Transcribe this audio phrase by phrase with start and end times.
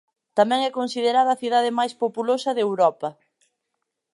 [0.37, 3.09] Tamén é considerada a cidade máis populosa de Europa.